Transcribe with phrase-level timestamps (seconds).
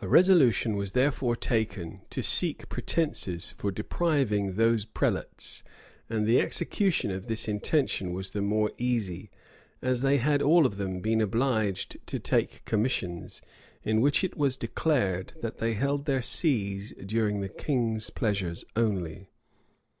[0.00, 5.62] A resolution was therefore taken to seek pretences for depriving those prelates;
[6.10, 9.30] and the execution of this intention was the more easy,
[9.80, 13.40] as they had all of them been obliged to take commissions,
[13.84, 19.28] in which it was declared, that they held their sees during the king's pleasure only.